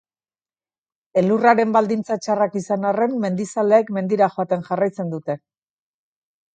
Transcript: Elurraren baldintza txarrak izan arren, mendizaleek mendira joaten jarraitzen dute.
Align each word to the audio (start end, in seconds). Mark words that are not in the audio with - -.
Elurraren 1.21 1.75
baldintza 1.75 2.19
txarrak 2.25 2.59
izan 2.63 2.89
arren, 2.95 3.15
mendizaleek 3.29 3.95
mendira 4.01 4.33
joaten 4.39 4.69
jarraitzen 4.73 5.17
dute. 5.17 5.41